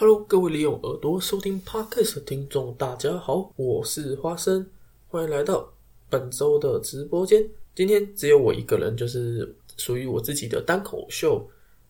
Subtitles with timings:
[0.00, 4.66] Hello，各位利用耳朵收听 Podcast 的听众，大家好，我是花生，
[5.08, 5.70] 欢迎来到
[6.08, 7.46] 本周的直播间。
[7.74, 11.46] 今天只有我一个人，就是属于我自己的单口秀，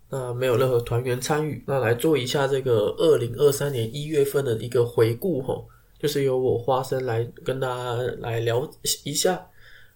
[0.09, 1.63] 那没有任何团员参与。
[1.69, 5.69] 那来做一下这个二零二三年一月份的一个回顾吼，
[6.01, 8.69] 就是由我花生来跟大家来聊
[9.05, 9.41] 一下。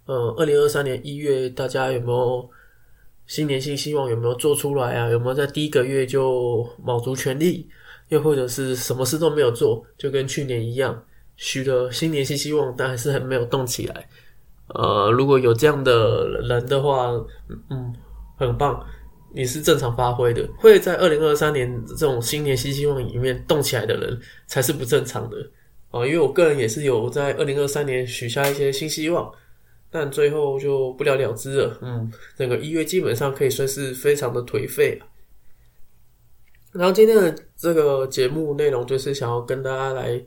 [0.07, 2.49] 呃，二零二三年一月，大家有没有
[3.27, 4.09] 新年新希望？
[4.09, 5.11] 有没有做出来啊？
[5.11, 7.69] 有没有在第一个月就卯足全力？
[8.15, 11.03] 又或者是什么事都没有做，就跟去年一样，
[11.37, 14.09] 许了新年新希望，但还是很没有动起来。
[14.69, 17.11] 呃，如果有这样的人的话，
[17.71, 17.93] 嗯，
[18.39, 18.81] 很棒，
[19.35, 20.49] 你是正常发挥的。
[20.57, 25.37] 会在二零二三年这种新年新希望里面动起来的人，才是不正常的
[25.91, 26.07] 啊！
[26.07, 29.29] 因为我个人也是有在二零二三年许下一些新希望，
[29.91, 31.79] 但最后就不了了之了。
[31.83, 35.07] 嗯，整个一月基本上可以算是非常的颓废了
[36.75, 40.21] 然后今天的这个节目内容就是想要跟大家来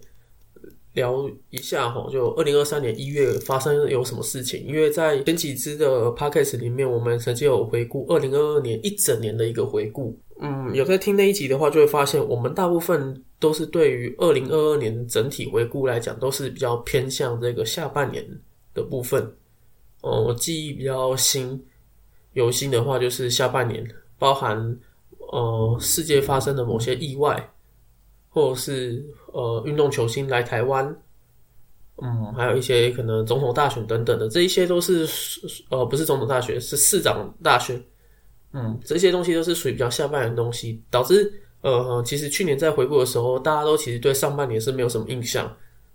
[0.93, 4.65] 聊一下哈，就二零二三年一月发生有什么事情？
[4.65, 10.17] 因为在前几支的 podcast 里面，我们曾经有回顾二零二二年一整年的一个回顾。
[10.39, 18.25] 嗯，有在听那一集的话，就会发现我们大部分都是对于二零二二年整体回顾来讲，都是比较偏向这个下半年
[18.73, 19.21] 的部分。
[19.99, 21.61] 哦，我记忆比较新，
[22.31, 23.85] 有新的话就是下半年，
[24.17, 24.79] 包含。
[25.31, 27.49] 呃，世界发生的某些意外，
[28.29, 30.85] 或者是呃运动球星来台湾，
[32.01, 35.05] 嗯，还有一些可能总统大选等等的，这一些都是
[35.69, 37.81] 呃不是总统大选，是市长大选，
[38.53, 41.29] 嗯，这些东西都是属于比较下半年的东西，导致
[41.61, 45.51] 呃其实去年在回顾的时候，大家都其实对上半年是没有什么印象，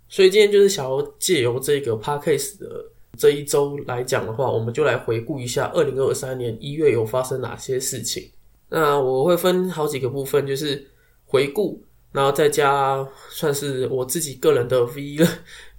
[0.09, 2.85] 所以今天就是想要借由这个 p a r k c a s e 的
[3.17, 8.29] 这一周来讲的话，我们就来回顾一下二零二三年一月有发生哪些事情。
[8.75, 10.83] 那我会分好几个部分，就是
[11.25, 11.79] 回顾，
[12.11, 15.19] 然后再加算是我自己个人的 V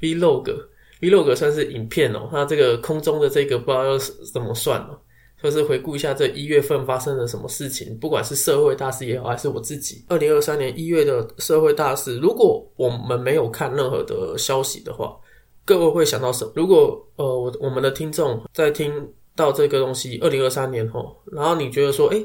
[0.00, 2.30] Vlog，Vlog 算是影片哦。
[2.32, 3.98] 那这个空中的这个不知道要
[4.32, 4.96] 怎么算哦，
[5.42, 12.16] 就是回顾一下这一月份发生了什么事情，不管是社会大事也好，还是我自己二零二三年一月的社会大事。
[12.18, 15.16] 如果我们没有看任何的消息的话，
[15.64, 16.52] 各位会想到什么？
[16.54, 18.92] 如果呃我我们的听众在听
[19.34, 22.24] 到这个东西二零二三年后，然后你觉得说，哎。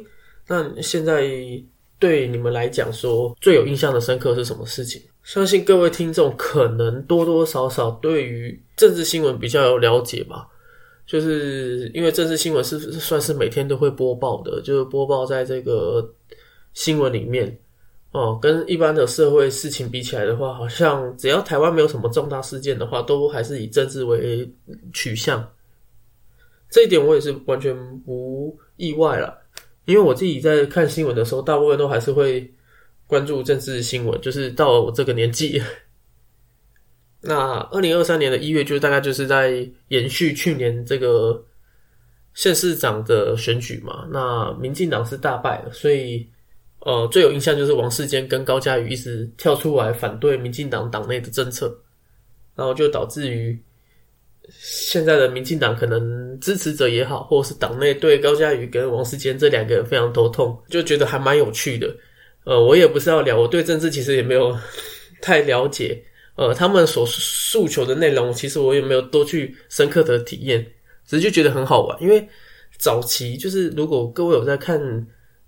[0.49, 1.29] 那现在
[1.99, 4.99] 对你们来讲，说最有印象的深刻是什么事情？
[5.23, 10.47] 相信各位听众可能多多少少对于政治新闻比较有了解吧。
[11.05, 16.07] 就是因为政治新闻是算是每天都会播报的，就是播报在这个
[16.73, 17.55] 新闻里面
[18.11, 18.37] 哦。
[18.41, 24.47] 跟一般的社会事情比起来的话，好像只要台湾没有什么重大事件的话，都还是以政治为
[24.93, 25.47] 取向。
[26.69, 29.35] 这一点我也是完全不意外了。
[29.89, 32.47] 因为我自己在看新闻的时候，大部分都还是会
[33.07, 34.21] 关注政治新闻。
[34.21, 35.59] 就是到了我这个年纪，
[37.21, 41.43] 那二零二三年的一月，就大概就是在延续去年这个
[42.35, 44.07] 县市长的选举嘛。
[44.11, 46.29] 那民进党是大败了，所以
[46.81, 51.75] 呃，最有印象就是王世坚跟高嘉瑜一直跳出来反对民进党党内的政策，
[52.55, 53.59] 然后就导致于。
[54.57, 61.93] 现在的民进党可能支持者也好，或者是党内对高嘉瑜跟王世坚这两个人非常头痛，就觉得还蛮有趣的。
[62.45, 64.57] 呃，我也不是要聊，我对政治其实也没有
[65.21, 66.01] 太了解。
[66.35, 70.65] 呃，他们所诉求的内容，其实我也没有多去深刻的体验，
[71.05, 72.01] 只是就觉得很好玩。
[72.01, 72.25] 因为
[72.77, 74.79] 早期就是如果各位有在看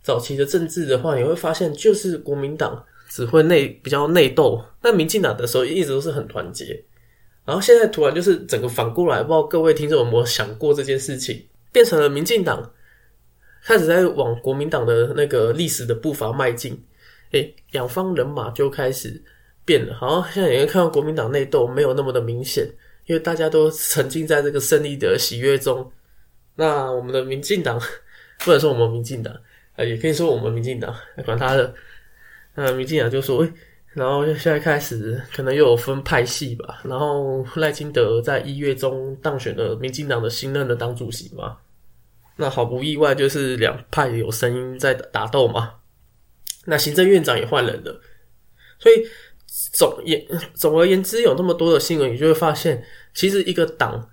[0.03, 6.77] 早期的政治的话，你会发现就是国民党只会内比较内斗，那民进党的时候一直都是很团结。
[7.43, 12.71] 然后现在突然就是整个反过来，不知道各位听众有没有想过这件事情，变成了民进党
[13.63, 16.79] 开始在往国民党的那个历史的步伐迈进，
[17.31, 19.21] 诶，两方人马就开始
[19.65, 19.95] 变了。
[19.95, 22.63] 好像现在也看到国民党内斗没有那么的明显，
[23.07, 25.91] 因为大家都沉浸在这个胜利的喜悦中。
[26.55, 27.81] 那我们的民进党，
[28.45, 29.35] 不能说我们民进党，
[29.75, 31.73] 呃，也可以说我们民进党，管他的。
[32.53, 33.51] 那民进党就说，诶。
[33.93, 36.79] 然后现在开始可能又有分派系吧。
[36.83, 41.57] 然后赖清德在一月中当选了民进党的新任的党主席嘛，
[42.35, 45.73] 那毫不意外就是两派有声音在打斗嘛。
[46.63, 47.99] 那行政院长也换人了，
[48.77, 49.03] 所以
[49.73, 50.23] 总言
[50.53, 52.81] 总而言之，有那么多的新闻，你就会发现，
[53.15, 54.07] 其实一个党，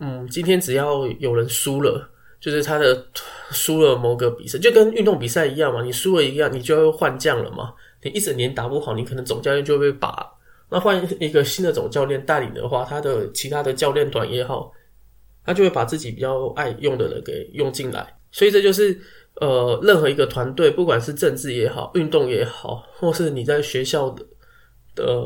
[0.00, 2.10] 嗯，今天只要有人输了，
[2.40, 3.06] 就是他的
[3.50, 7.74] 输了某个比赛，就跟运动比赛一样嘛，你输了一样，你就要换将了嘛。
[8.04, 10.30] 你一整年打不好，你可能总教练就会把
[10.70, 14.70] 那换一个新的总教练带领的话，他的其他的教练团也好，
[15.44, 18.14] 他就会把自己比较爱用的人给用进来。
[18.30, 18.98] 所以这就是
[19.40, 24.24] 呃，任何一个团队，不管是政治也好，运动也好，或是你在学校的
[24.94, 25.24] 的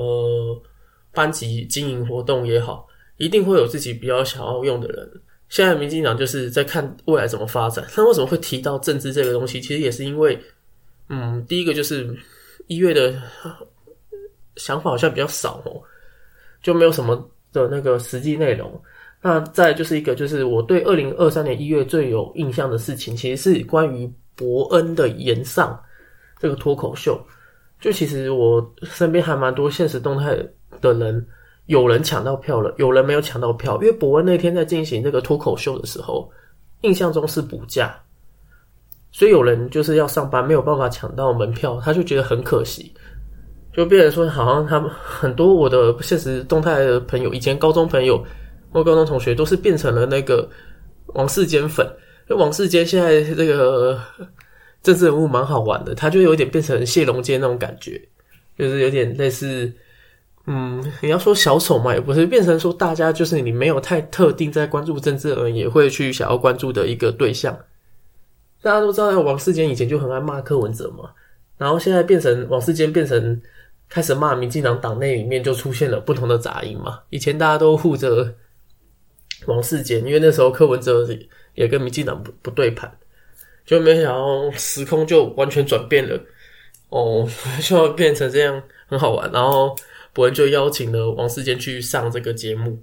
[1.13, 2.87] 班级经营活动也好，
[3.17, 5.11] 一定会有自己比较想要用的人。
[5.49, 7.83] 现在民进党就是在看未来怎么发展。
[7.97, 9.59] 那为什么会提到政治这个东西？
[9.61, 10.39] 其实也是因为，
[11.09, 12.15] 嗯，第一个就是
[12.69, 13.21] 一月的
[14.57, 15.83] 想法好像比较少哦，
[16.63, 17.17] 就没有什么
[17.53, 18.81] 的那个实际内容。
[19.21, 25.77] 那再就是一个，就是我对二零二三年一月最有印象的事情，其实是关于伯恩的延上
[26.39, 27.21] 这个脱口秀。
[27.81, 30.37] 就其实我身边还蛮多现实动态
[30.81, 31.27] 的人，
[31.67, 33.75] 有人抢到票了，有人没有抢到票。
[33.83, 36.31] 因为伯恩那天在进行这个脱口秀的时候，
[36.83, 38.01] 印象中是补假，
[39.13, 42.93] 所以有人就是要上班没有办法抢到门票，他就觉得很可惜，
[43.73, 48.25] 就变成说好像他们很多我的现实动态的朋友，以前高中朋友。
[48.71, 50.47] 我高中同学都是变成了那个
[51.15, 51.87] 王世坚粉，
[52.29, 53.99] 因为王世坚现在这个
[54.83, 57.99] 政治人物蛮好玩的，他就有点变成谢龙介那种感觉，
[58.59, 59.73] 就是有点类似，
[60.47, 67.59] 嗯，你要说小丑嘛，也不是，变成说大家就是你没有太特定在关注政治的人，也会去想要关注的一个对象。
[68.63, 71.11] 大家都知道王世坚以前就很爱骂柯文哲嘛，
[71.57, 73.41] 然后现在变成王世坚变成
[73.89, 78.35] 开始骂民进党党内里面就出现了不同的杂音嘛，以前大家都护着。
[79.47, 81.07] 王世坚，因为那时候柯文哲
[81.55, 82.93] 也跟民进党不不对盘，
[83.65, 86.21] 就没想到时空就完全转变了，
[86.89, 87.27] 哦，
[87.63, 89.31] 就变成这样，很好玩。
[89.31, 89.77] 然后
[90.13, 92.77] 伯恩就邀请了王世坚去上这个节目。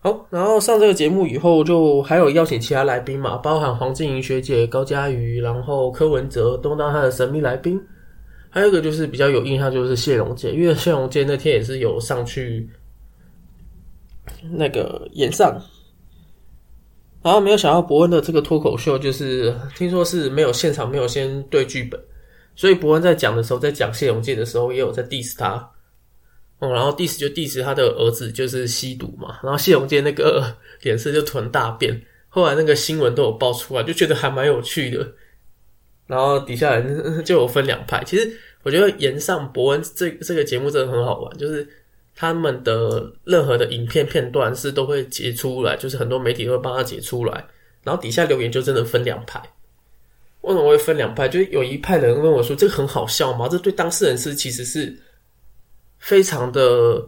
[0.00, 7.80] 好，然后上这个节目以后，就还有邀请其他来宾嘛，包含黄静莹学姐、高嘉瑜，然后柯文哲都当他的神秘来宾。
[8.48, 12.68] 还有一个就是比较有印象，就是谢荣杰，因为谢荣杰那天也是有上去。
[14.52, 15.60] 那个演上，
[17.22, 22.00] 然后没有想到伯恩的这个脱口秀，就是听说是没有现场，没有先对剧本，
[22.54, 25.68] 所以伯恩在讲的时候，在讲谢荣杰的时候，也有在 diss 他，
[26.60, 35.12] 哦，然后 diss 就 diss 他的儿子就是吸毒嘛，然后谢永健那个脸色就突然大变，后来那个新闻都有爆出来，就觉得还蛮有趣的，
[36.06, 38.30] 然后底下人 就有分两派，其实
[38.62, 41.68] 我觉得演上伯恩这这个节目真的很好玩，就是。
[42.12, 47.32] 他们的任何的影片片段是都会截出来，就是很多媒体都会帮他截出来，
[47.82, 49.40] 然后底下留言就真的分两派。
[50.42, 51.26] 为什么会分两派？
[51.26, 53.48] 就是有一派人问我说：“这个很好笑吗？
[53.48, 54.94] 这对当事人是其实是
[56.00, 57.00] 非常的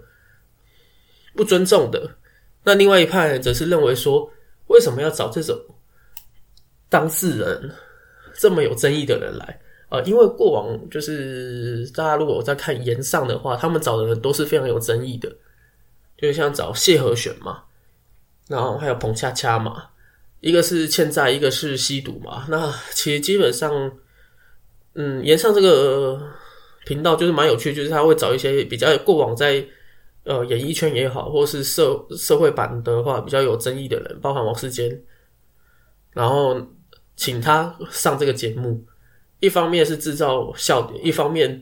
[1.34, 2.08] 不尊重的。”
[2.62, 4.30] 那另外一派则是认为说
[4.68, 5.58] ：“为什么要找这种
[6.88, 7.74] 当事人
[8.34, 9.58] 这么有争议的人来？”
[9.90, 15.30] 呃，因为过往就是大家如果在看言上的话，他们找的人都是非常有争议的，
[16.16, 17.62] 就像找谢和弦嘛，
[18.48, 19.84] 然后还有彭恰恰嘛，
[20.40, 22.46] 一个是欠债，一个是吸毒嘛。
[22.48, 23.92] 那其实基本上，
[24.94, 26.26] 嗯，言上这个
[26.84, 29.64] 频道就是蛮有趣，就是他会找一些比较过往在
[30.25, 35.00] 呃演艺圈也好，或是社社会版的话比较有争议的人，包含王世坚，
[36.12, 36.61] 然后
[37.17, 38.82] 请他上这个节目。
[39.40, 41.52] 一方面是制造笑点，一方面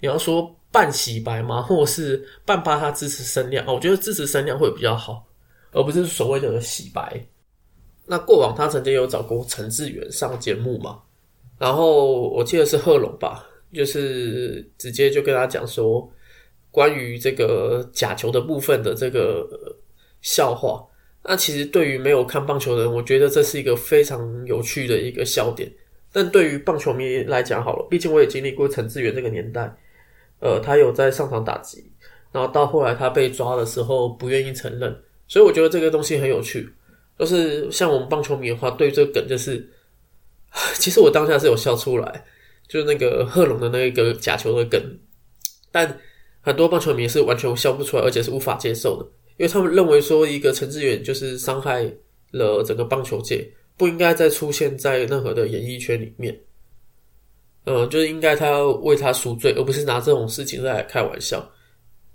[0.00, 1.62] 你要说半洗白吗？
[1.62, 3.64] 或是半帮他支持声量？
[3.66, 5.24] 我觉得支持声量会比较好，
[5.70, 7.24] 而不是所谓的洗白。
[8.04, 10.98] 那过往他曾经有找过陈志远上节目嘛？
[11.58, 16.10] 然后我记得是贺龙吧，就是直接就跟他讲说，
[16.70, 19.48] 关于这个假球的部分的这个
[20.22, 20.84] 笑话。
[21.22, 25.70] 那其实对于没有看棒球的人，我觉得这是一个非常有趣的一个笑点。
[26.10, 29.70] 但对于棒球迷来讲，好了，毕竟我也经历过陈志远这个年代，
[30.40, 31.92] 呃，他有在上场打击，
[32.32, 36.66] 然后到后来他被抓的时候不愿意承认，所以我觉得这个东西很有趣。
[37.18, 39.68] 就是像我们棒球迷的话，对这个梗就是，
[40.76, 42.24] 其实我当下是有笑出来，
[42.68, 44.80] 就是那个贺龙的那个假球的梗，
[45.72, 45.98] 但
[46.40, 49.04] 很多棒球迷是完全笑不出来，而且是无法接受的，
[49.38, 51.90] 因为他们认为说一个陈志远就是伤害
[52.30, 53.48] 了整个棒球界。
[53.76, 56.36] 不应该再出现在任何的演艺圈里面，
[57.64, 61.48] 嗯，就是应该他要为他赎罪，而不是拿这种事情来开玩笑。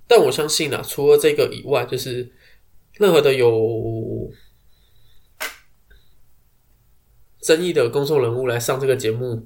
[0.06, 2.30] 但我相信啊，除了这个以外，就是
[2.98, 4.30] 任何的有
[7.44, 9.42] 争议的公众人物来上这个节目，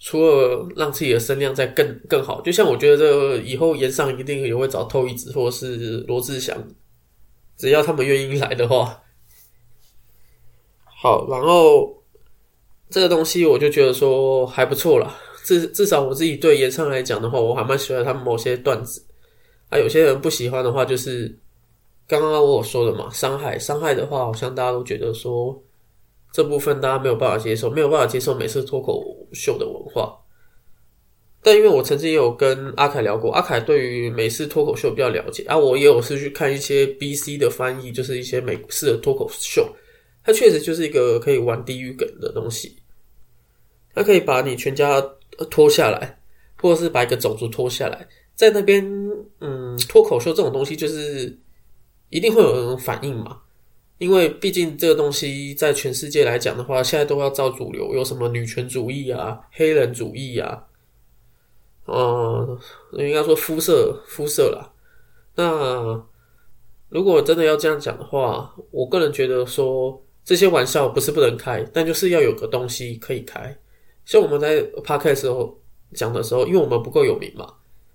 [0.00, 6.56] 除了让自己的声量再更更好，就像我觉得这以后演上一定也会找透一子或是罗志祥，
[7.58, 9.02] 只要他们愿意来的话。
[11.02, 12.02] 好，然后
[12.88, 15.14] 这个东西我就觉得说还不错了。
[15.44, 19.04] 至至少我自己对演唱来讲的话，我还蛮喜欢他们某些段子。
[19.68, 21.38] 啊，有些人不喜欢的话，就是
[22.06, 25.62] 刚刚我说的嘛，伤害伤害的话，好像大家都觉得说
[26.32, 30.16] 这部分大家没有办法接受，没有办法接受美式脱口秀的文化。
[31.42, 39.66] 但因为我曾经也有跟阿凯聊过，阿凯对于美式脱口秀比较了解啊，我也有是去看一些 B C 的翻译，就是一些美式的脱口秀，
[40.22, 42.76] 它确实就是一个可以玩地狱梗的东西，
[43.94, 45.02] 它可以把你全家
[45.50, 46.20] 拖下来，
[46.60, 48.84] 或者是把一个种族拖下来，在那边，
[49.40, 51.34] 嗯，脱口秀这种东西就是
[52.10, 53.40] 一定会有人反应嘛。
[54.00, 60.64] 因为毕竟这个东西在全世界来讲的话，现在都要照主流，有什么女权主义啊、黑人主义啊，
[61.84, 62.58] 嗯，
[62.92, 64.72] 应该说肤色肤色啦。
[65.34, 66.02] 那
[66.88, 73.54] 如果真的要这样讲的话，我个人觉得说这些玩笑不是不能开，但就是要有个东西可以开。
[74.06, 75.60] 像我们在 p a r k 时候
[75.92, 77.52] 讲的时候，因为我们不够有名嘛，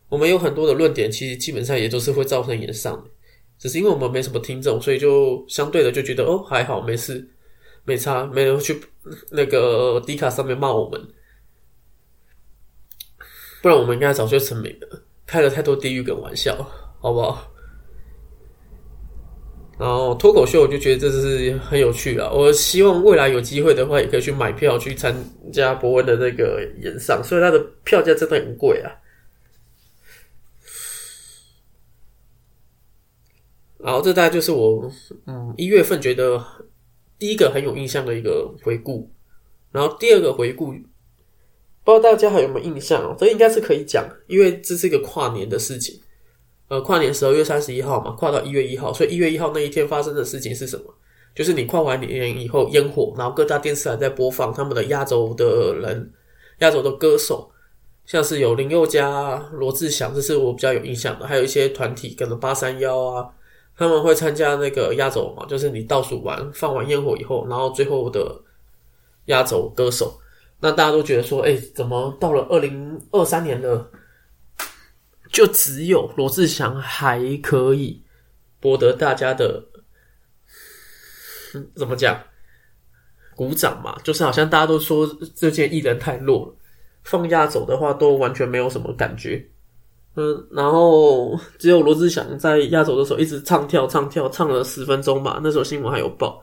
[0.07, 3.09] 我们有很多的论点，其实基本上也都是会造成延上的。
[3.65, 7.27] 只是因为我们没什么听众，所以就相对的就觉得哦还好没事，
[7.83, 8.79] 没差，没人去
[9.31, 11.01] 那个迪卡上面骂我们，
[13.63, 15.01] 不然我们应该早就成名了。
[15.25, 16.55] 开了太多地狱梗玩笑，
[16.99, 17.51] 好不好？
[19.79, 22.29] 然后脱口秀我就觉得这是很有趣啊！
[22.31, 25.11] 我希望未来有机会的话，也可以去买票去参
[25.51, 28.91] 加博文的那个演唱，所以它的票价真的很贵啊。
[33.85, 34.89] 然后这大概就是我
[35.27, 36.43] 嗯一月份觉得
[37.19, 39.07] 第一个很有印象的一个回顾，
[39.71, 40.83] 然后第二个回顾，不知
[41.91, 43.15] 道大家还有没有印象哦？
[43.15, 46.01] 这应该是可以讲，因为这是一个跨年的事情。
[46.67, 50.85] 呃，跨年十二月三十一号嘛，跨到一月一号，所以一月一号那一天发生的事情是什么？
[51.35, 56.11] 就是你跨完年以后烟火，然后各大电视台在播放他们的压轴的人、
[56.57, 57.51] 压轴的歌手，
[58.07, 63.29] 像是有林宥嘉、罗志祥，这是我比较有印象的，还有一些团体，可能八三幺啊。
[63.77, 68.41] 他们会参加那个压轴嘛，就是你倒数完放完烟火以后，然后最后的
[69.25, 70.17] 压轴歌手，
[70.59, 73.91] 那大家都觉得说，哎，怎么到了二零二三年了，
[75.29, 78.01] 就只有罗志祥还可以
[78.61, 79.61] 博得大家的，
[81.75, 82.17] 怎么讲，
[83.35, 83.97] 鼓掌嘛？
[84.03, 85.05] 就是好像大家都说
[85.35, 86.55] 这件艺人太弱了，
[87.03, 89.45] 放压轴的话都完全没有什么感觉。
[90.17, 95.41] 嗯，然后只有罗志祥在压轴的时候一直唱跳唱跳，唱了十分钟吧。
[95.43, 96.41] 那时候新闻还有报。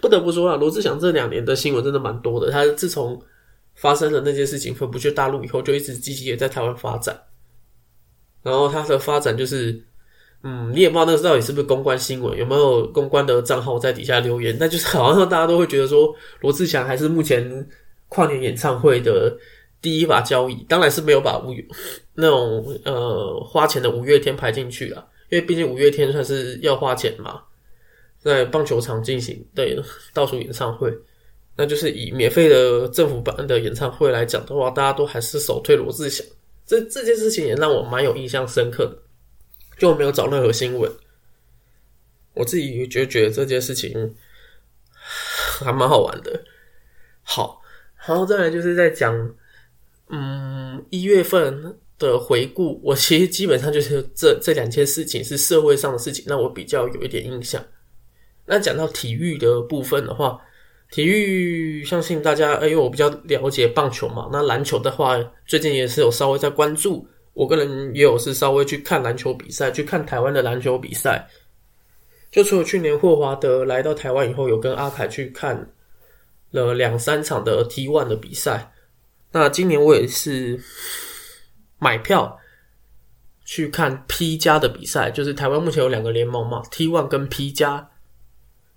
[0.00, 2.50] 不得不说啊，罗志祥这两年的新闻真的蛮多的。
[2.50, 3.20] 他自从
[3.74, 7.14] 发生了那件事情回不去大陆以后，就一直积极的在台湾发展。
[8.42, 9.78] 然后他的发展就是，
[10.42, 14.56] 嗯，你也不知道那个到底是不是公关新闻，有没有公关的账号在底下留言？
[14.58, 17.68] 那就是好像大家都会觉得说，罗志祥还是目前
[18.08, 19.36] 跨年演唱会的。
[19.82, 21.54] 第一把交椅当然是没有把五
[22.14, 27.42] 那种呃花钱的五月天排进去了，因为毕竟五月天算是要花钱嘛，
[28.18, 29.82] 在棒球场进行的
[30.12, 30.92] 倒数演唱会，
[31.56, 36.26] 那就是以免费的政府版的演唱会来讲的话，大家都还是首推罗志祥。
[36.66, 38.98] 这这件事情也让我蛮有印象深刻的，
[39.78, 40.92] 就没有找任何新闻，
[42.34, 44.14] 我自己就觉得这件事情
[45.64, 46.38] 还蛮好玩的。
[47.22, 47.62] 好，
[48.06, 49.34] 然后再来就是在讲。
[50.10, 57.64] 嗯，一月份的回顾，我其实基本上就是这这两件事情是社会上的事情，让我比较有一点印象。
[58.44, 60.40] 那讲到体育的部分的话，
[60.90, 67.06] 体育相信大家，因为我比较了解棒球嘛，那篮球的话，最近也是有稍微在关注。
[67.32, 71.24] 我个人也有是稍微去看篮球比赛，去看台湾的篮球比赛。
[72.32, 75.56] 就除了去年霍华德来到台湾以后，有跟阿凯去看
[76.50, 78.72] 了两三场的 T One 的比赛。
[79.32, 80.60] 那今年我也是
[81.78, 82.38] 买票
[83.44, 87.88] 去看 P 加的比赛，就是台湾目前有两个联盟嘛，T One 跟 P 加。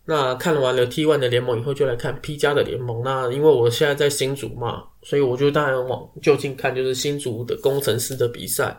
[0.06, 3.02] 那看完了 T One 的联盟以后，就来看 P 加的联盟。
[3.04, 8.78] 那因为我现在在新竹嘛，所以我就当然往就近看，就是新竹的工程师的比赛，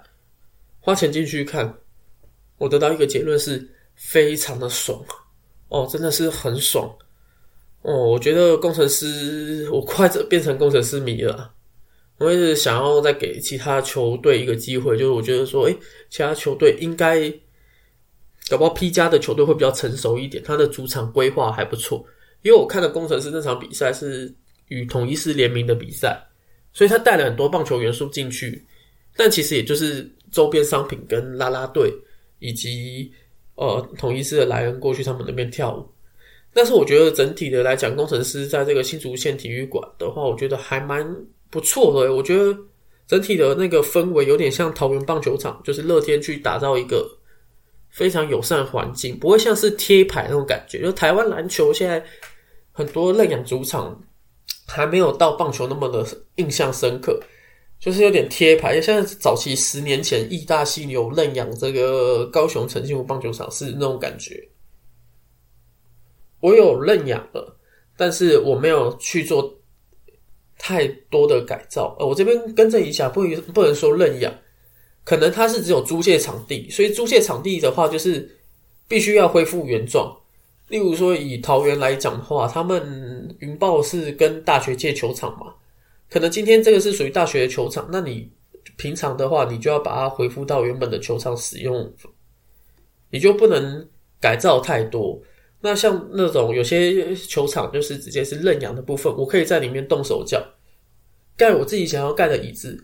[0.80, 1.74] 花钱进去看，
[2.58, 5.02] 我得到一个结论是非常的爽
[5.68, 6.86] 哦，真的是很爽
[7.80, 7.94] 哦。
[8.10, 11.53] 我觉得工程师，我快变成工程师迷了。
[12.18, 15.76] 我也是想要再给其他球队一个机会，就是我觉得说，诶，
[16.08, 17.28] 其他球队应该
[18.48, 22.06] 搞不好 P 加的球队会比较成熟一点，他的主场规划还不错。
[22.42, 24.32] 因为我看的工程师那场比赛是
[24.68, 26.24] 与统一师联名的比赛，
[26.72, 28.64] 所以他带了很多棒球元素进去，
[29.16, 31.92] 但其实也就是周边商品跟啦啦队
[32.38, 33.12] 以及
[33.56, 35.84] 呃统一师的莱恩过去他们那边跳舞。
[36.52, 41.04] 但是我觉得整体的来讲，工程师在这个新竹县体育馆的话，我觉得还蛮。
[41.54, 42.52] 不错的，我觉得
[43.06, 47.08] 整体的那个氛围有点像桃园棒球场，就是乐天去打造一个
[47.90, 50.82] 非常友善环境，不会像是贴牌那种感觉。
[50.82, 52.04] 就台湾篮球现在
[52.72, 53.96] 很多认养主场
[54.66, 57.20] 还没有到棒球那么的印象深刻，
[57.78, 58.80] 就是有点贴牌。
[58.80, 64.44] 像早期十年前，义大犀牛认养这个高雄澄清湖棒球场是那种感觉。
[66.40, 67.56] 我有认养了，
[67.96, 69.53] 但是我没有去做
[70.58, 71.96] 太多的改造。
[71.98, 74.32] 呃，我这边更正一下，不不能说认养，
[75.04, 78.28] 可能它是只有租借场地，所以租借场地的话，就是
[78.88, 80.14] 必须要恢复原状。
[80.68, 85.52] 例如说，以桃园来讲的话，他们云豹是跟大学借球场嘛，
[86.08, 88.30] 可能今天这个是属于大学的球场，那你
[88.76, 91.92] 平常的话，你就要把它恢复到原本的球场使用，
[93.10, 93.86] 你就不能
[94.20, 95.20] 改造太多。
[95.64, 100.44] 那像那种有些球场就是直接是认养的部分，我可以在里面动手脚，
[101.38, 102.78] 盖我自己想要盖的椅子，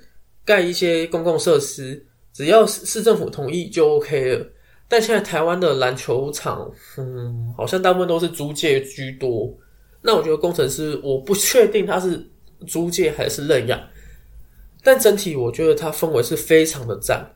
[0.47, 4.47] 盖一些公共设施，只要市政府同意就 OK 了。
[4.89, 9.55] 但现在台湾的篮球场，嗯，好像大部分都是租借居多。
[10.01, 12.27] 那我觉得工程师，我不确定他是
[12.67, 13.79] 租借还是认养，
[14.83, 17.31] 但整体我觉得它氛围是非常的赞。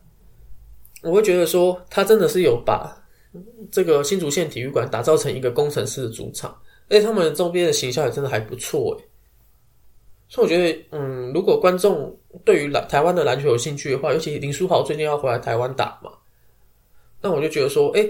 [1.02, 3.03] 我会觉得说，他真的是有把。
[3.70, 6.56] 这个新竹县体育馆打造成一个工程师的主场，
[6.88, 9.04] 而且他们周边的形象也真的还不错诶。
[10.28, 16.10] 所以我觉得，嗯，如果观众对于篮台湾的篮球有兴趣的话，尤其林书豪最近要回来台湾打嘛，
[17.20, 18.08] 那我就觉得说，哎，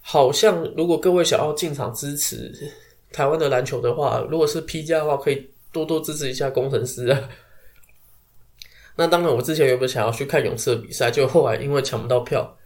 [0.00, 2.52] 好像如果各位想要进场支持
[3.12, 7.28] 台湾的篮球的话，如果是 P 加的话，可以多多支持一下工程师啊。
[8.96, 12.56] 那当然，我之前原本想要去看勇士的比赛，就后来因为抢不到票，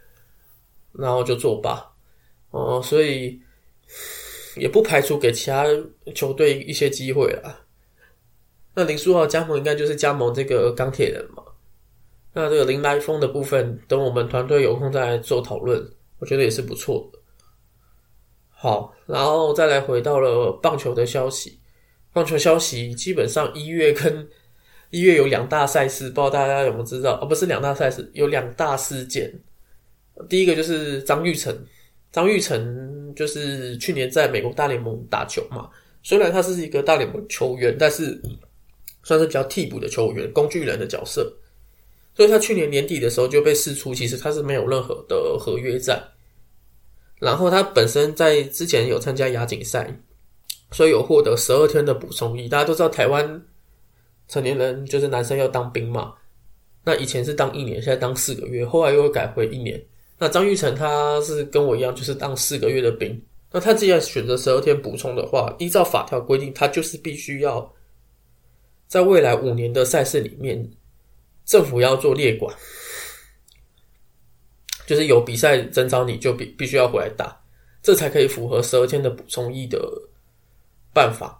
[0.93, 1.92] 然后就作罢。
[2.53, 3.41] 哦，所以
[4.55, 5.65] 也不排除给其他
[6.13, 7.59] 球队一些机会啦。
[8.75, 11.43] 那林书豪加盟应该就是加盟这个钢铁人嘛？
[12.31, 15.83] 那这个林来峰的部分，等我们团队有空再做讨论，
[16.19, 17.19] 我觉得也是不错的。
[18.51, 21.59] 好，然后再来回到了棒球的消息。
[22.13, 24.29] 棒球消息基本上一月跟
[24.91, 27.19] 一月有两大赛事，不知道大家有没有知道？
[27.19, 29.33] 哦，不是两大赛事，有两大事件。
[30.29, 31.65] 第一个就是张玉成。
[32.13, 35.67] 张玉成就是去年在美国大联盟打球嘛，
[36.03, 38.21] 虽然他是一个大联盟球员，但是
[39.03, 41.35] 算是比较替补的球员，工具人的角色。
[42.15, 45.99] 所以他去年年底的时候就被释出，其实他是没有任何的合约在。
[47.19, 49.91] 然后他本身在之前有参加亚锦赛，
[50.71, 52.47] 所以有获得十二天的补充役。
[52.47, 53.43] 大家都知道台湾
[54.27, 56.13] 成年人就是男生要当兵嘛，
[56.83, 59.83] 那以前是当一年，现在当四个月，后来又改回一年。
[60.23, 63.21] 那张玉成他是跟我一样，就是当四个月的兵。
[63.51, 67.69] 那他既然选择十二天补充的话，依照法条规定，他就是必须要
[68.87, 70.65] 在未来五年的赛事里面，
[71.43, 72.55] 政府要做列管，
[74.87, 77.37] 就是有比赛征召你就必必须要回来打，
[77.81, 79.77] 这才可以符合十二天的补充役的
[80.93, 81.37] 办法。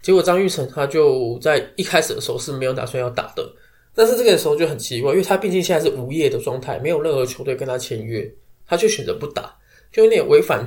[0.00, 3.52] 结果张玉成他就在一开始的时候是没有打算要打的。
[3.94, 8.28] 但是这个时候就很奇怪，因为他毕竟现在是无业的状态，没有任何球队跟他签约，
[8.66, 9.54] 他就选择不打，
[9.92, 10.66] 就有点违反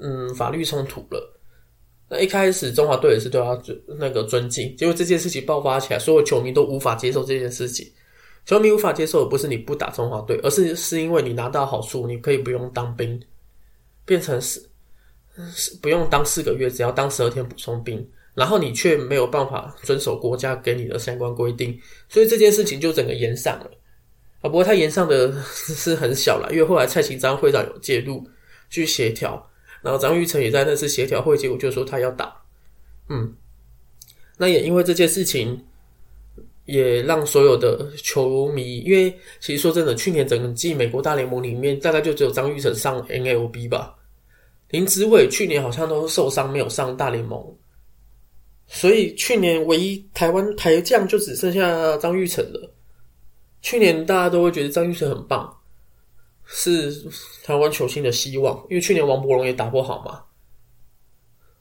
[0.00, 1.40] 嗯法律冲突了。
[2.08, 7.90] 那一开始中华队也是对他尊那个尊敬，结果这件事情爆发起来，所有球迷都无法接受这件事情。
[8.44, 13.18] 球迷无法接受的不是你不打中华队，而是是因为你拿到好处，你可以不用当兵，
[14.04, 14.62] 变成是
[15.80, 18.06] 不用当四个月，只要当十二天补充兵。
[18.34, 23.70] 然后你却没有办法遵守国家给你的相关规定，所以这件事情就整个延上了
[24.40, 24.42] 啊。
[24.42, 28.26] 不过他延上的是很小了，因为后来蔡启章会长有介入
[28.70, 29.40] 去协调，
[29.82, 32.36] 然后张玉成也在那次协调会，结果就说他要打。
[33.08, 33.32] 嗯，
[34.36, 35.62] 那也因为这件事情，
[36.64, 43.94] 也让所有的球迷，因为其实说真的，去年整个季美国大联盟里面，大概就只有张玉成上 NLB 吧，
[44.70, 47.40] 林志伟去年好像都受伤没有上大联盟。
[48.66, 52.70] 所以去年唯一台湾台将就只剩下张玉成了。
[53.62, 55.50] 去年大家都会觉得张玉成很棒，
[56.44, 56.92] 是
[57.42, 60.22] 台湾球星的希望，因为去年王柏荣也打不好嘛，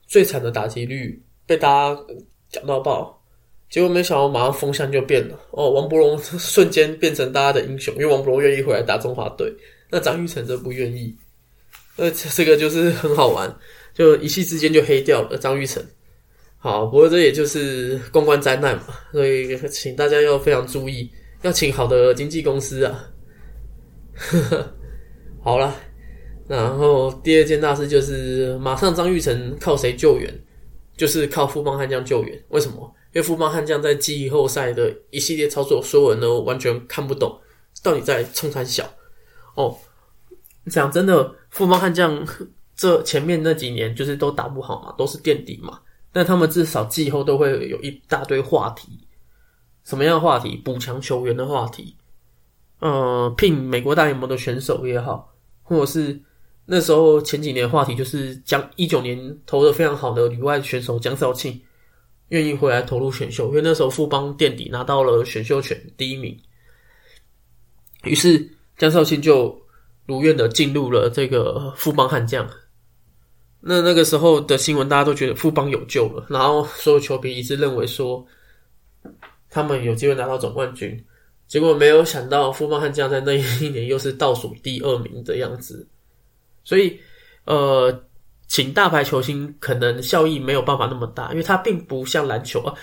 [0.05, 2.05] 最惨的打击率被大家
[2.49, 3.21] 讲到爆，
[3.69, 9.53] 结果没想到马上风向就变了哦，王柏荣 瞬间变成大家的英雄，因为王柏荣愿意回来打中华队，
[9.89, 11.15] 那张玉成则不愿意，
[11.95, 13.57] 呃，这个就是很好玩，
[13.93, 15.81] 就一气之间就黑掉了张玉成。
[16.63, 23.05] 好，不过这也就是公关灾难嘛，所以请大家要非常注意，要请好的经纪公司啊。
[25.43, 25.75] 好了，
[26.47, 30.33] 然后第二件大事就是马上张玉成靠谁救援？
[30.95, 32.43] 就是靠富邦悍将救援。
[32.47, 32.89] 为什么？
[33.13, 37.37] 因为富邦悍将在季后赛的一系列操作，所有人都完全看不懂，
[37.83, 38.89] 到底在冲山小
[39.55, 39.77] 哦。
[40.71, 42.25] 讲真的，富邦悍将
[42.73, 45.81] 这前面那几年就是都打不好嘛，都是垫底嘛。
[46.13, 48.99] 但他们至少季后都会有一大堆话题，
[49.83, 50.55] 什么样话题？
[50.57, 51.97] 补强球员的话题，
[52.79, 56.21] 呃，聘美国大联盟的选手也好，或者是
[56.65, 61.59] 那时候前几年话题就是将一九年投的非常好的旅外选手江少庆
[62.29, 66.39] 愿意回来投入选秀，因为那时候富邦垫底拿到了选秀权第一名，
[68.03, 68.47] 于是
[68.77, 69.59] 江少庆就
[70.05, 72.47] 如愿的进入了这个富邦悍将。
[73.65, 78.25] 那那个时候的新闻，大家都觉得富邦有救了，然后所有球迷一致认为说，
[79.49, 81.01] 他们有机会拿到总冠军。
[81.47, 85.87] 结果没有想到，富邦悍将在那一年又是倒数第二名的样子。
[86.65, 86.99] 所以，
[87.45, 88.03] 呃，
[88.47, 92.75] 请大牌球星可能效益没有办法那么大，因为它并不像篮球啊，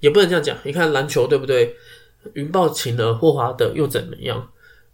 [0.00, 0.58] 也不能这样讲。
[0.64, 1.72] 你看篮球对不对？
[2.32, 4.44] 云豹请了霍华德又怎么样？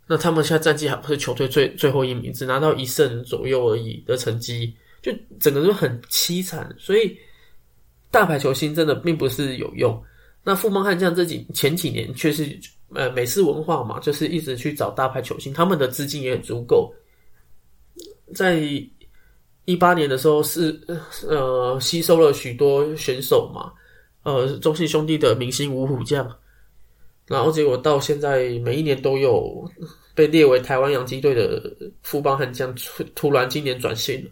[0.06, 4.74] 那他们现在战绩还不是球队最最后一名，只拿到一胜左右而已的成绩。
[5.02, 7.18] 就整个就很凄惨，所以
[8.10, 10.00] 大牌球星真的并不是有用。
[10.44, 12.58] 那富邦悍将这几前几年却是
[12.94, 16.92] 呃美式文化嘛，就是一直去找大牌球星，他们的资金也很足够。
[18.34, 18.60] 在
[19.64, 20.80] 一八年的时候是
[21.28, 23.72] 呃吸收了许多选手嘛，
[24.22, 26.28] 呃中信兄弟的明星五虎将，
[27.26, 29.68] 然后结果到现在每一年都有
[30.14, 34.30] 被列为台湾洋基队的富邦悍将，突突然今年转型了。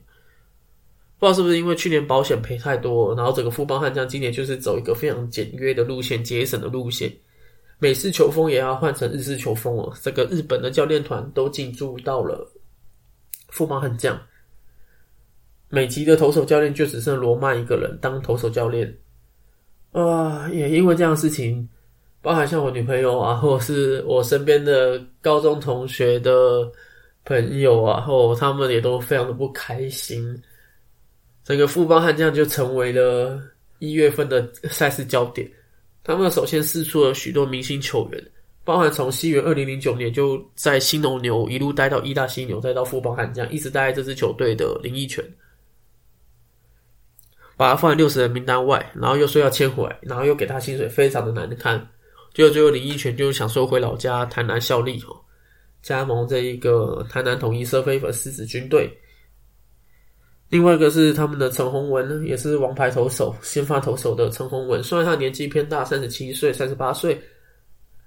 [1.21, 7.13] 不知道是不是因为去年保险赔太多，然后整个富邦悍将今年就是走一个非常简约的路线、节省的路线。
[7.79, 9.93] 美式球风也要换成日式球风了。
[10.03, 12.51] 这个日本的教练团都进驻到了
[13.49, 14.19] 富邦悍将，
[15.69, 18.91] 美籍的投手教练就只剩罗曼一个人当投手教练。
[19.93, 21.69] 啊，也因为这样事情，
[22.23, 26.71] 包含像我女朋友啊，或者是我身边的高中同学的
[27.25, 30.41] 朋友啊，或他们也都非常的不开心。
[31.51, 33.43] 整个富邦悍将就成为了
[33.81, 35.51] 一月份的赛事焦点。
[36.05, 38.25] 他们首先试出了许多明星球员，
[38.63, 45.25] 包含从西元二零零九年就在新农牛一路待到一大犀牛，再到富邦悍将，一直待在这支球队的林奕泉，
[47.57, 51.85] 把他放在六十人名单外，然后又说要签回来，然后又给他薪水非常的难看。
[52.33, 55.19] 结果最后林奕泉就想说回老家台南效力哦，
[55.83, 58.89] 加盟这一个台南统一社飞粉狮子军队。
[60.51, 64.83] 另外一个是他们的陈宏文，也是王牌投手、先发投手的陈宏文。
[64.83, 67.23] 虽然他年纪偏大，三十七岁、三十八岁，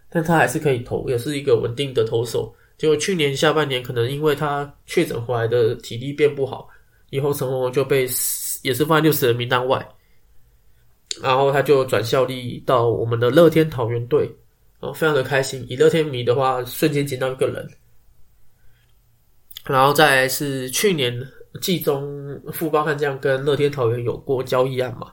[0.10, 2.54] 但他还是可以投，也是一个稳定的投手。
[2.78, 6.68] 结果去年下半年，可能因为他确诊回来的体力变不好，
[7.12, 8.06] 以后陈宏文就被
[8.62, 9.88] 也是放在六十人名单外，
[11.22, 14.30] 然后他就转效力到我们的乐天桃园队，
[14.82, 15.66] 哦，非常的开心。
[15.70, 17.66] 以乐天迷的话，瞬间捡到一个人。
[19.64, 21.26] 然后再是去年。
[21.62, 25.12] 季中富邦悍将跟乐天桃园有过交易案嘛？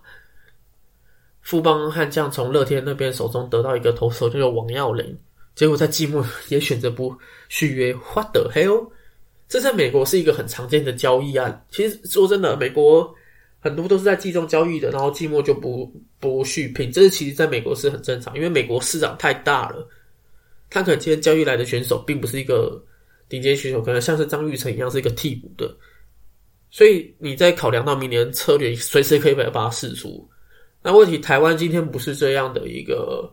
[1.43, 5.17] 富邦悍将从乐天那边手中得到一个投手，叫做王耀林，
[5.55, 7.17] 结果在季末 也选择不
[7.49, 7.93] 续约。
[8.15, 8.91] What the hell？
[9.49, 11.67] 这在美国是一个很常见的交易案。
[11.71, 13.13] 其实说真的，美国
[13.59, 16.93] 很多都是在季中交易的，然后季末就不不续聘。
[16.93, 19.89] 这是其实在美国是很正常，因为美国市场太大了，
[20.69, 22.81] 他可能今天交易来的选手并不是一个
[23.29, 25.75] 顶尖选手，可能像是张玉成一样是一个替补的。
[26.71, 30.29] 所以你在考量到明年策略，随时可以把它试出。
[30.83, 33.31] 那问题，台湾今天不是这样的一个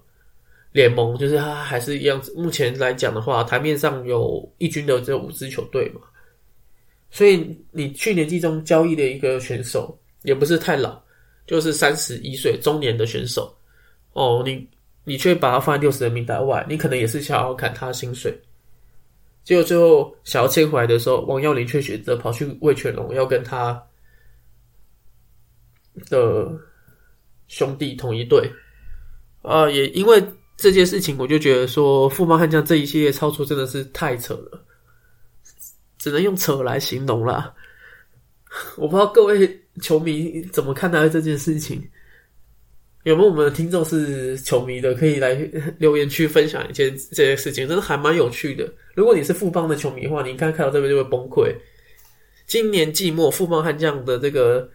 [0.71, 2.21] 联盟，就是它还是一样。
[2.35, 6.01] 目前来讲的话，台面上有一军的这五支球队嘛。
[7.09, 11.01] 所以你去年季中交易的一个选手，也不是太老，
[11.45, 13.55] 就是三十一岁中年的选手。
[14.13, 14.67] 哦，你
[15.05, 18.37] 你却把他放在六十人名单外，你可能也是想要砍他薪水。
[19.47, 23.81] 结果最后想要切回来的时候，王耀林却选择跑去魏全龙，要跟他
[26.09, 26.51] 的
[27.47, 28.51] 兄弟同一队。
[29.43, 30.21] 啊，也因为
[30.57, 34.61] 这件事情，我就觉得说富邦悍将这一系列操作真的是太扯了，
[35.97, 37.55] 只能用扯来形容了。
[38.75, 41.81] 我不知道各位球迷怎么看待这件事情。
[43.07, 45.33] 有没有我们的听众是球迷的，可以来
[45.77, 48.69] 留言区分享一件这些事情，真的还蛮有趣的。
[48.95, 51.55] 如果你是富邦的球迷的话，你应该看到这边就会崩溃。
[52.47, 54.69] 今年季末，富邦悍将的这个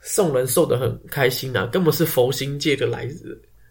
[0.00, 3.08] 送人送的很开心啊，根本是佛心界的来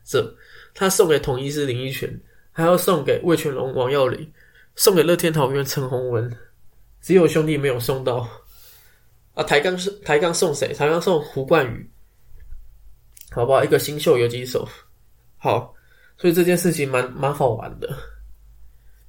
[0.06, 0.34] 者。
[0.74, 2.18] 他送给统一是林奕泉，
[2.54, 4.26] 还要送给魏全龙、王耀林，
[4.78, 6.34] 送给乐天桃园陈宏文，
[7.02, 8.26] 只有兄弟没有送到。
[9.34, 10.74] 啊，台钢是台钢送谁？
[10.74, 11.92] 台钢送胡冠宇。
[13.32, 13.64] 好不好？
[13.64, 14.68] 一个新秀有几手？
[15.38, 15.74] 好，
[16.18, 17.90] 所以这件事情蛮蛮好玩的。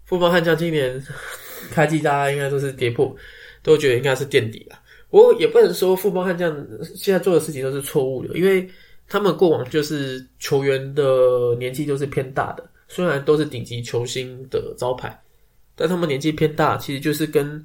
[0.05, 1.03] 富邦悍将今年
[1.73, 3.15] 开季大家应该都是跌破，
[3.63, 4.79] 都觉得应该是垫底了。
[5.11, 6.55] 我也不能说富邦悍将
[6.95, 8.67] 现在做的事情都是错误的，因为
[9.09, 15.21] 他们过往就是球员的年纪都是偏大的，虽然都是顶级球星的招牌，
[15.75, 17.63] 但他们年纪偏大，其实就是跟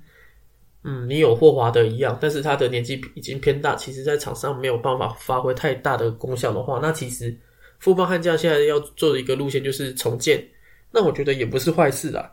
[0.89, 7.37] 嗯你有霍华德一样，但是他的年纪已经偏大，其实在场上没有办法发挥太大的功效的话，那其实
[7.77, 10.41] 富邦悍将现在要做的一个路线就是重建，
[10.89, 12.31] 那我觉得也不是坏事啊。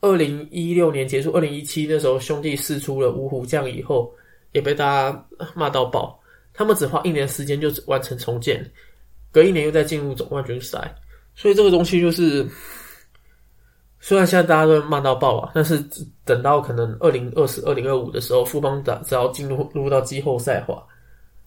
[0.00, 4.10] 二零一六年结束，二零一七那时候兄弟试出了五虎将以后，
[4.52, 6.18] 也被大家骂到爆。
[6.54, 8.64] 他们只花一年时间就完成重建，
[9.30, 10.94] 隔一年又再进入总冠军赛，
[11.34, 12.46] 所以这个东西就是，
[14.06, 15.82] 虽然现在大家都骂到爆啊，但是
[16.24, 20.86] 等到可能二零二四、二零二五的时候，富邦打只要进入入到季后赛话，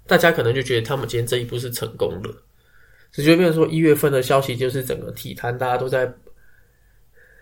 [0.06, 2.30] 大家可能就觉得他们今天这一步是成功的。
[3.14, 6.14] 只就变成说一月份的消息，就是整个体坛大家都在。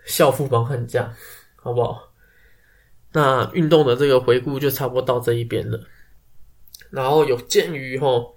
[0.04, 1.12] 笑富帮悍将，
[1.54, 2.00] 好不好？
[3.12, 5.78] 那运动的这个回顾就差不多到这一边了。
[6.88, 8.34] 然后有鉴于吼，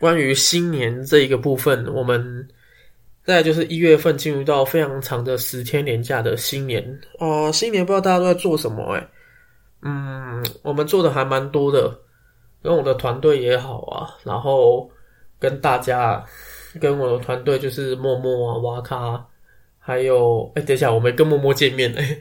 [0.00, 2.48] 关于新年这一个部分，我们
[3.24, 6.84] 再就是一月份进入到非常长的十天年假的新年
[7.18, 7.50] 哦。
[7.52, 8.94] 新年不知道大家都在做什么？
[8.94, 9.08] 哎，
[9.82, 11.96] 嗯，我们做的还蛮多的，
[12.62, 14.90] 跟我的团队也好啊，然后
[15.38, 16.24] 跟大家，
[16.80, 19.26] 跟我的团队就是默默啊，挖卡。
[19.84, 22.18] 还有，哎，等一下，我没跟默默见面哎，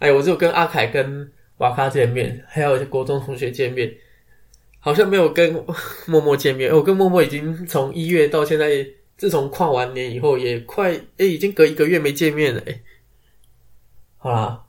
[0.10, 3.88] 哎，我只有跟阿凯跟瓦卡见面，还有国中同学见面，
[4.80, 5.54] 好像没有跟
[6.06, 6.74] 默默见面。
[6.74, 8.84] 我跟默默已经从一月到现在，
[9.16, 12.80] 自从跨完年以后，也快哎，已经隔一个月没见面了哎。
[14.16, 14.62] 好啦，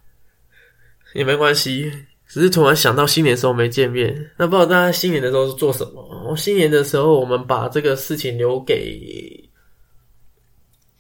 [1.13, 1.91] 也没关系，
[2.27, 6.25] 只是突然想到新年时候没见面，那不知道大家新年的时候是做什么？
[6.29, 9.43] 我新年的时候，我们把这个事情留给。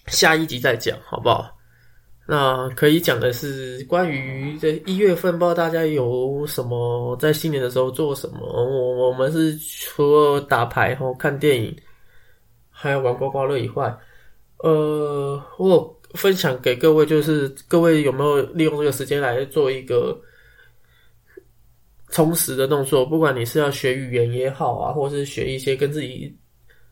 [0.07, 1.53] 下一集再讲，好不好？
[2.25, 8.39] 那可以讲的是关于这一月份，不知道大家有什么在新年的时候做什么？
[8.39, 11.77] 我我们是除了打牌和看电影，
[12.79, 13.91] 还有玩刮刮乐以外，
[14.57, 20.15] 呃，我分享给各位，就是各位有没有利用这个时间来做一个
[22.09, 23.03] 充实的动作？
[23.03, 26.31] 不管你是要学语言也好啊，或是学一些跟自己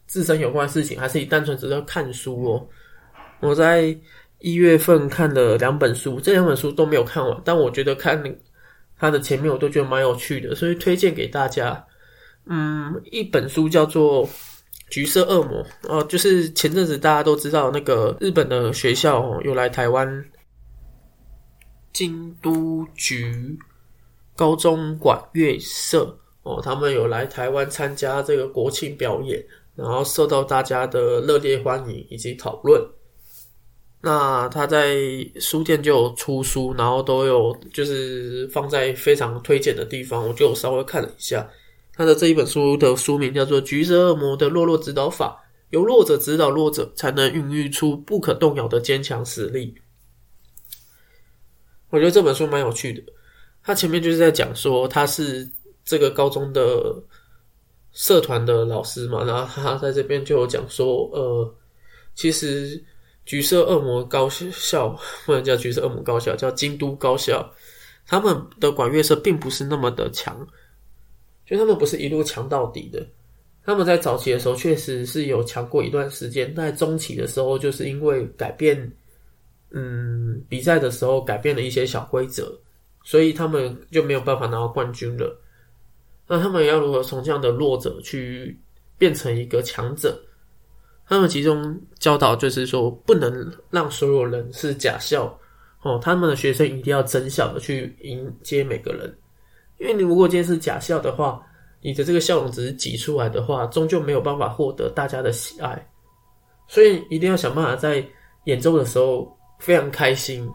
[0.08, 2.68] 自身有关的事情，还是你单纯只是看书哦。
[3.42, 3.96] 我在
[4.40, 8.22] 一月份看了两本书，这两本书都没有看完，但我觉得看
[8.98, 11.86] 它的前面我都觉得蛮有趣的，所以推荐给大家。
[12.48, 14.28] 嗯，一本书叫做
[14.90, 20.26] 《橘色恶魔》哦，就是前阵子大家都知道那个日本的学校哦有来台湾
[21.92, 23.58] 京都局
[24.36, 29.44] 高中管乐社哦，他们有来台湾参加这个国庆表演，
[29.76, 32.82] 然后受到大家的热烈欢迎以及讨论。
[34.02, 34.98] 那他在
[35.40, 41.50] 书店就有出书，然后都有就是放在非常推荐的地方，我就稍微看了一下。
[41.96, 49.74] 他的这一本书的书名叫做《橘色恶魔的弱弱指导法》，由弱者指导弱者，才能孕育出不可动摇的坚强实力。
[51.90, 53.02] 我觉得这本书蛮有趣的。
[53.64, 55.50] 他前面就是在讲说他是
[55.84, 56.96] 这个高中的
[57.94, 61.56] 社团的老师嘛，然后他在这边就有讲说，呃，
[62.14, 62.84] 其实。
[63.28, 67.52] 橘色恶魔高校不能叫橘色恶魔高校，叫京都高校。
[68.06, 70.48] 他们的管乐社并不是那么的强，
[71.46, 73.06] 就他们不是一路强到底的。
[73.64, 78.92] 他们在早期的时候确实是有强过一段时间，在中期的时候，就是因为改变，
[79.72, 82.56] 嗯，比赛的时候改变了一些小规则，
[83.04, 85.36] 所以他们就没有办法拿到冠军了。
[86.28, 88.60] 那他们要如何从这样的弱者去
[88.98, 90.20] 变成一个强者？
[91.08, 95.26] 他们其中教导就是说，不能让所有人是假笑
[95.82, 96.00] 哦。
[96.04, 99.16] 他们的学生一定要真笑的去迎接每个人，
[99.80, 101.42] 因为你如果今天是假笑的话，
[101.82, 105.88] 你的这个笑容只是挤出来的话，终究没有办法获得大家的喜爱。
[106.68, 108.04] 所以一定要想办法在
[108.46, 110.50] 演奏的时候非常开心，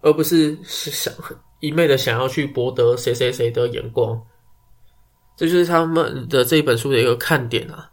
[0.00, 1.12] 而不是是想
[1.60, 4.18] 一昧的想要去博得谁谁谁的眼光。
[5.36, 7.90] 这就是他们的这本书的一个看点啊。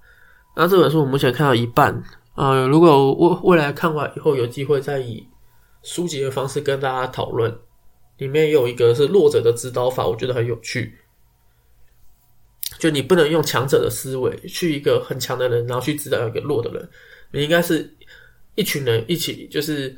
[0.55, 1.93] 那这本书我目前看到一半
[2.35, 5.25] 啊，如果未未来看完以后有机会再以
[5.83, 7.53] 书籍的方式跟大家讨论，
[8.19, 10.93] 里面有一个是弱者的指导法，我觉得很有趣。
[12.77, 16.89] 就你不能用强者的思维去一个很强的人，然后去指导一个弱的人，
[17.31, 17.91] 你应该是
[18.55, 19.93] 一群人一起，就是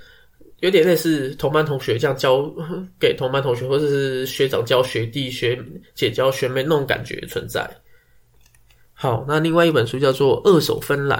[0.62, 2.52] 有点类似同班同学这样教
[3.00, 5.62] 给同班同学，或者是学长教学弟、学
[5.94, 7.70] 姐教学妹那种感觉存在。
[8.94, 11.20] 好，那另外一本书叫做《二手芬兰》，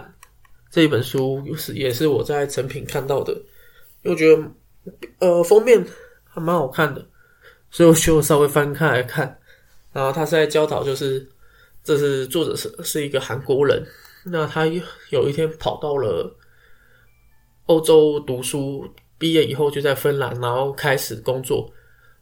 [0.72, 3.34] 这一本书是也是我在成品看到的，
[4.04, 4.44] 因为我觉得
[5.20, 5.84] 呃封面
[6.34, 7.06] 还蛮好看的，
[7.70, 9.38] 所以我就稍微翻开来看。
[9.92, 11.30] 然后他是在教导，就是
[11.84, 13.86] 这是作者是是一个韩国人，
[14.24, 14.66] 那他
[15.10, 16.34] 有一天跑到了
[17.66, 21.70] 欧洲读书，毕业以后就在芬兰，然后开始工作，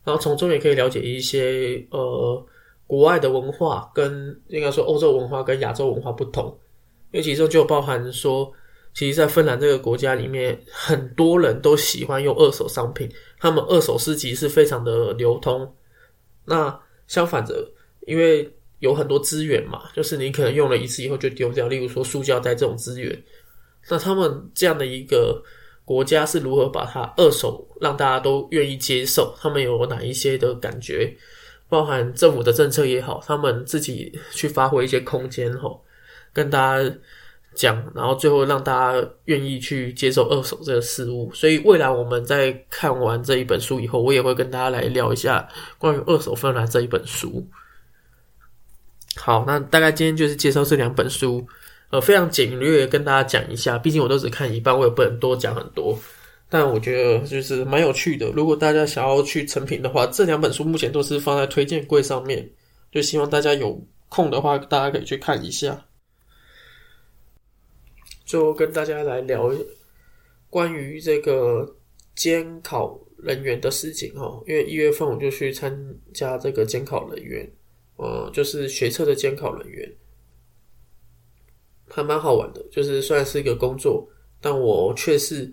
[0.04, 2.45] 然后从中也可以了解一些呃
[2.88, 6.45] 国外的文化，跟应该说欧洲文化跟亚洲文化不同，
[7.12, 8.52] 因为其中就包含说。
[8.91, 15.73] 其实，在芬兰这个国家里面，很多人都喜欢用二手商品，他们二手市集是非常的流通。
[16.43, 17.65] 那相反的，
[18.08, 23.23] 因为有很多资源嘛，就是你可能用了一次以后就丢掉，例如说塑胶袋这种资源。
[23.88, 25.41] 那他们这样的一个
[25.86, 29.34] 国家是如何把它二手让大家都愿意接受？
[29.39, 31.15] 他们有哪一些的感觉？
[31.69, 35.82] 包含政府的政策也好，他们自己去发挥一些空间吼，
[36.34, 36.93] 跟大家。
[37.55, 47.45] 讲，然后最后让大家愿意去接受二手这个事物，所以未来我们在看完这一本书以后，我也会跟大家来聊一下关于二手芬兰这一本书。
[49.15, 51.45] 好，那大概今天就是介绍这两本书，
[51.89, 55.99] 呃，非常简略跟大家讲一下，毕竟我都只看一半，我也不能多讲很多，
[56.47, 58.27] 但我觉得就是蛮有趣的。
[58.27, 62.47] 如果大家想要去成品的话，这两本书目前都是放在推荐柜上面，
[62.91, 65.85] 就希望大家有空的话，大家可以去看一下。
[68.29, 69.51] 最后跟大家来聊
[70.51, 71.75] 关于这个
[72.13, 75.75] 监考人员的事情哈，因为一月份我就去参
[76.13, 77.51] 加这个监考人员，
[77.95, 79.91] 呃，就是学测的监考人员，
[81.87, 82.63] 还蛮好玩的。
[82.71, 84.07] 就是虽然是一个工作，
[84.39, 85.51] 但我却是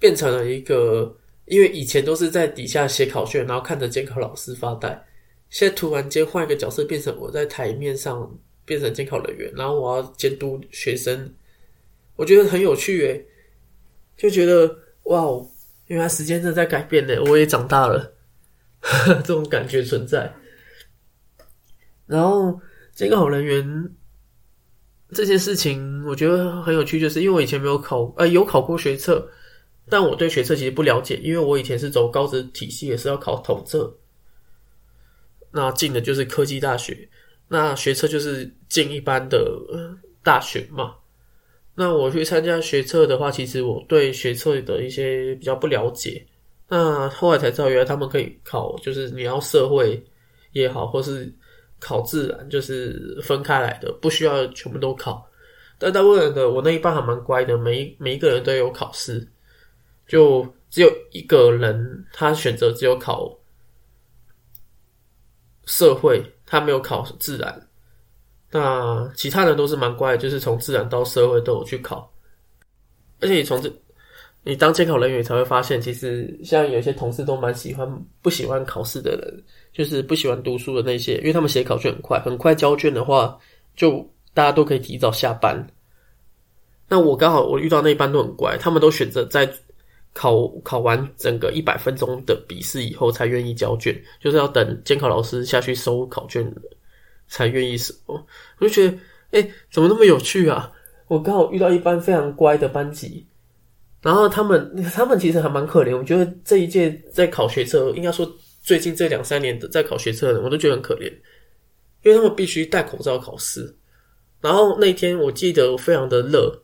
[0.00, 5.00] 变成了一个，因为以前都是在底下写考卷，然后看着监考老师发呆，
[5.50, 8.36] 现在突然间换一个角色，变成我在台面上。
[8.66, 11.32] 变成监考人员，然后我要监督学生，
[12.16, 13.24] 我觉得很有趣诶，
[14.16, 14.66] 就觉得
[15.04, 15.48] 哇哦，
[15.86, 18.12] 原来时间正在改变呢，我也长大了，
[19.24, 20.34] 这种感觉存在。
[22.06, 22.60] 然后
[22.92, 23.94] 监考人员
[25.10, 29.30] 这件事情，我觉得很有趣，就是因为我以前没有考，呃，有考过学测，
[29.88, 33.96] 但我对学测其实不了解，因为我以前是走高职体系，也是要考统测，
[35.52, 37.08] 那进的就是科技大学。
[37.48, 39.60] 那学测就是进一般的
[40.22, 40.94] 大学嘛。
[41.74, 46.26] 那我去参加学测的话，其实我对学测的一些比较不了解。
[46.68, 50.02] 那后来才知道，原来他们可以考，就是你要社会
[50.52, 51.32] 也好，或是
[51.78, 55.24] 考自然，就是分开来的，不需要全部都考。
[55.78, 59.28] 但大部分的我那一班还蛮乖的，每一每一个人都有考试，
[60.08, 63.30] 就只有一个人他选择只有考
[65.66, 66.24] 社会。
[66.46, 67.68] 他没有考自然，
[68.50, 72.10] 那其他人都是蛮乖，就是从自然到社会都有去考。
[73.20, 73.70] 而且你从这，
[74.44, 77.86] 你当监考人员才会发现，其实像有些同事都蛮喜欢
[78.22, 83.38] 不喜欢考试的人，就是不喜欢读书的那些，因为他们写考卷很快，很快交卷的话，
[83.74, 83.98] 就
[84.32, 85.66] 大家都可以提早下班。
[86.88, 89.52] 那我刚好我遇到那一班都很乖，他们都选择在。
[90.16, 96.50] 考考完整个一百分钟的笔试以后，才愿意交卷，就是要等监考老师下去收考卷
[97.28, 97.92] 才愿意收。
[98.08, 98.24] 我
[98.62, 98.98] 就觉得，
[99.32, 100.72] 哎，怎么那么有趣啊？
[101.06, 103.26] 我刚好遇到一班非常乖的班级，
[104.00, 105.94] 然后他们他们其实还蛮可怜。
[105.94, 108.26] 我觉得这一届在考学测，应该说
[108.62, 111.12] 最近这两三年的在考学测的，我都觉得很可怜，
[112.02, 113.76] 因为他们必须戴口罩考试。
[114.40, 116.62] 然后那天我记得非常的热，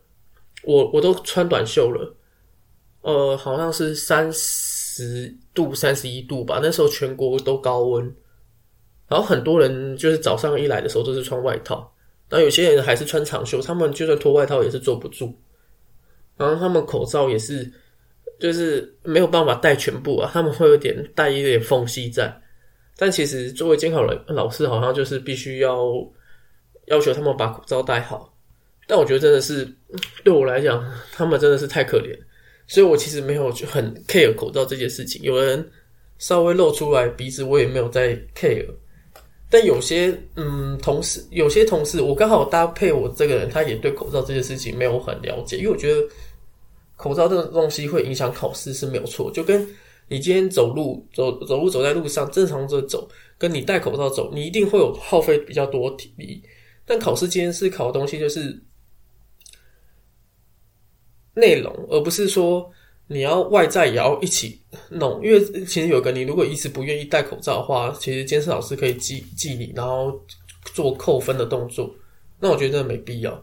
[0.65, 2.17] 我我都穿短袖了。
[3.03, 6.61] 呃，好像是三十度、三十一度吧。
[6.63, 8.05] 那时候全国都高温，
[9.09, 11.93] 然后很多人就是早上一来的时候都是穿外套，
[12.29, 13.61] 然后有些人还是穿长袖。
[13.61, 15.35] 他们就算脱外套也是坐不住，
[16.37, 17.69] 然后他们口罩也是，
[18.39, 20.31] 就是没有办法戴全部啊。
[20.33, 22.41] 他们会有点带一点缝隙在，
[22.97, 25.93] 但其实作为监考人老师，好像就是必须要
[26.87, 28.33] 要求他们把口罩戴好。
[28.87, 29.67] 但我觉得真的是
[30.23, 32.17] 对我来讲，他们真的是太可怜。
[32.67, 35.69] 所以我其实没有就很 care 口罩这件事情，有人
[36.19, 38.67] 稍微露出来鼻子，我也没有在 care。
[39.51, 46.01] 但有些嗯同事，有些同事，我刚好搭配我这个人，他也对口罩这件事情没有很了解，因为我觉得
[46.97, 49.31] 口罩这个东西会影响考试是没有错。
[49.31, 49.69] 就跟
[50.09, 53.07] 你今天走路走走路走在路上正常的走，
[53.37, 56.43] 跟你戴口罩走，你一定会有耗费比较多体力。
[56.87, 58.59] 但考试今天是考的东西就是。
[61.35, 62.71] 内容，而不是说
[63.07, 70.13] 你要外在也要一起弄，因为其实有个你如果一直不愿意戴口罩的话，其实监视老师可以记记你，然后
[70.75, 71.95] 做扣分的动作，
[72.41, 73.43] 那我觉得没必要。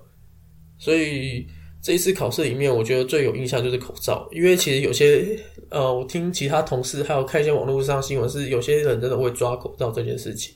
[0.77, 1.45] 所以
[1.81, 5.37] 这一次考试里面，我觉得最有印象就是口罩，因为其实有些
[5.69, 10.53] 呃，我听其他同事还有看一些网络上新闻，是有些人真的会抓口罩这件事情。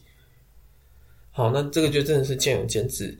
[1.31, 3.19] 好，那这个就真的是见仁见智。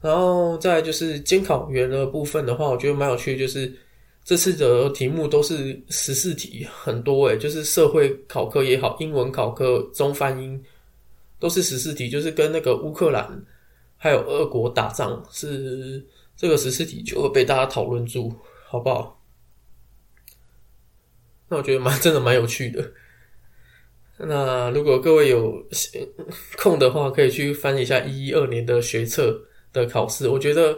[0.00, 3.72] 然后再就是监考员的部分的话，我觉得蛮有趣的，就是
[4.24, 10.62] 这次的题目都是十四题，很多诶，就是社会考科也好，英文考科、中翻英
[11.38, 13.44] 都是十四题，就是跟那个乌克兰
[13.96, 16.04] 还有俄国打仗是。
[16.36, 18.34] 这个十四题就会被大家讨论住，
[18.66, 19.22] 好不好？
[21.50, 22.92] 那我觉得蛮真的蛮有趣的。
[24.16, 25.62] 那如果各位有
[26.56, 29.38] 空的话，可以去翻一下一一二年的学测
[29.72, 30.28] 的考试。
[30.28, 30.76] 我觉得，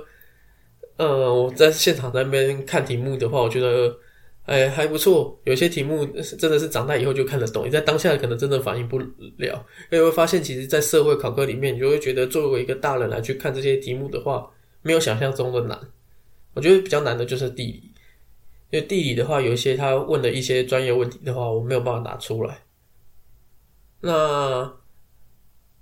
[0.96, 3.96] 呃，我在现场那边看题目的话，我觉得，
[4.44, 5.38] 哎，还不错。
[5.44, 6.04] 有些题目
[6.38, 9.66] 真的是长大以后就看得懂，你在当下可能真的反应不了。
[9.90, 14.48] 因为会发现，其实，在社会考科里面，你就会觉得，作为一个大人来去看这些题目的话。
[14.84, 15.78] 没有想象中的难，
[16.54, 17.92] 我觉得比较难的就是地理，
[18.70, 22.58] 因为地理的话，有一些他问的一些专业问题的话，我没有办法拿出来。
[24.00, 24.74] 那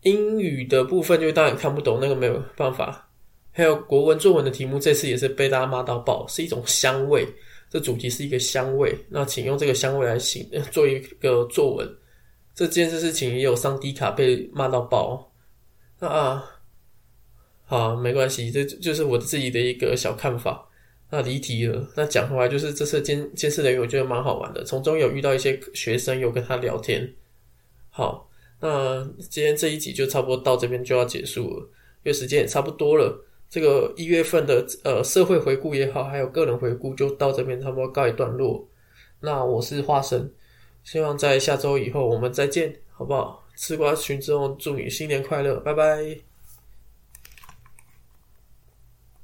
[0.03, 3.09] 英语的部分，就当然看不懂，那个没有办法。
[3.53, 7.27] 还有国文作文的题目，这次也是被大家骂到爆，是一种香味。
[7.69, 11.89] 这主题是一个香味，那请用这个香味来形做一个作文。
[12.55, 15.33] 这件事情也有上低卡被骂到爆，
[15.99, 16.45] 那啊。
[17.65, 20.67] 好，没关系，这就是我自己的一个小看法。
[21.09, 27.13] 那离题了，那讲回来就是这次监监视人员，我觉得蛮好玩的，从中有遇到一些学生，有跟他聊天。
[27.91, 28.30] 好，
[28.61, 31.61] 那今天这一集就差不多到这边就要结束了，
[32.05, 33.25] 因为时间也差不多了。
[33.49, 38.69] 这个一月份的呃社会回顾也好，还有个人回顾，就到这边差不多告一段落。
[39.21, 40.31] 那我是花生，
[40.85, 43.45] 希望在下周以后我们再见，好不好？
[43.57, 46.30] 吃瓜群众，祝你新年快乐，拜拜。